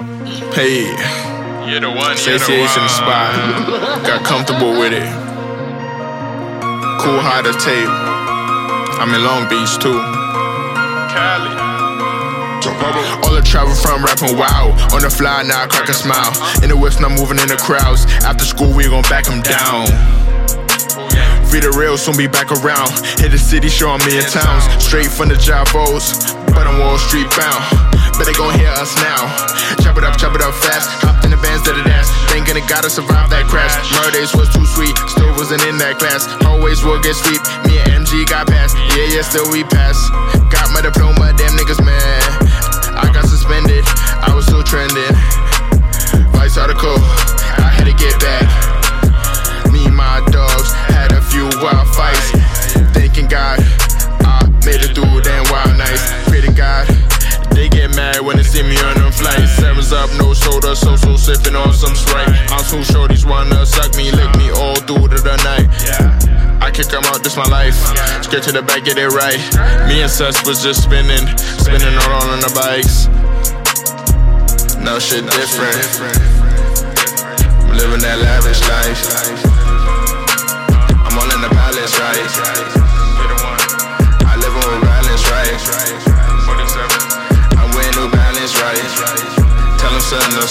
[0.00, 0.90] Hey,
[1.70, 2.10] You're the one.
[2.10, 2.88] The satiation one.
[2.90, 4.02] spot.
[4.02, 5.06] Got comfortable with it.
[6.98, 7.86] Cool high to tape.
[8.98, 9.94] I'm in Long Beach too.
[11.14, 11.54] Cali.
[13.22, 14.74] All the travel from rapping wow.
[14.92, 16.32] On the fly now, I crack a smile.
[16.64, 18.04] In the whips, now moving in the crowds.
[18.26, 19.86] After school, we gon' back 'em down.
[21.54, 22.90] Feed the real, soon be back around.
[23.22, 24.64] Hit the city, showing me in towns.
[24.82, 27.93] Straight from the Javos, but I'm Wall Street bound.
[28.18, 29.26] Bet they gon' hear us now.
[29.82, 30.86] Chop it up, chop it up fast.
[31.02, 32.06] Hopped in the bands that it dance.
[32.30, 33.74] Thinking it gotta survive that crash.
[33.90, 36.30] Murdays was too sweet, still wasn't in that class.
[36.46, 37.42] Always will get sweep.
[37.66, 38.78] Me and MG got past.
[38.94, 39.98] Yeah, yeah, still we pass.
[40.46, 42.23] Got my diploma, damn niggas man.
[63.54, 65.68] Wanna suck me, lick me all through to the night.
[66.60, 67.76] I kick 'em out, this my life.
[68.22, 69.38] Straight to the back, get it right.
[69.88, 73.08] Me and Sus was just spinning, spinning around on the bikes.
[74.80, 75.86] No shit different.
[77.62, 79.02] I'm living that lavish life.
[81.06, 82.28] I'm all in the palace, right?
[84.30, 85.58] I live on balance, right?
[86.46, 87.00] 47.
[87.60, 88.86] I'm wearing new balance, right?
[89.78, 90.46] Tell them something no